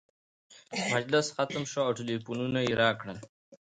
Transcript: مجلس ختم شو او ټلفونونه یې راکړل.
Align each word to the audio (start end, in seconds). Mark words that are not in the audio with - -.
مجلس 0.93 1.27
ختم 1.35 1.63
شو 1.71 1.79
او 1.87 1.91
ټلفونونه 1.99 2.59
یې 2.67 2.73
راکړل. 2.81 3.17